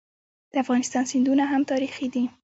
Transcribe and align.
د 0.51 0.53
افغانستان 0.63 1.03
سیندونه 1.11 1.43
هم 1.51 1.61
تاریخي 1.71 2.07
دي. 2.13 2.23